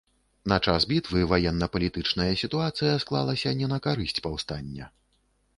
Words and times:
На 0.51 0.57
час 0.71 0.87
бітвы 0.93 1.19
ваенна-палітычная 1.31 2.29
сітуацыя 2.45 2.97
склалася 3.05 3.55
не 3.63 3.71
на 3.75 3.81
карысць 3.85 4.23
паўстання. 4.29 4.93